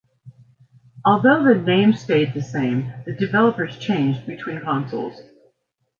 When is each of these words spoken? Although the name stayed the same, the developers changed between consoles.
Although 1.05 1.43
the 1.43 1.53
name 1.53 1.93
stayed 1.93 2.33
the 2.33 2.41
same, 2.41 2.91
the 3.05 3.13
developers 3.13 3.77
changed 3.77 4.25
between 4.25 4.59
consoles. 4.61 5.21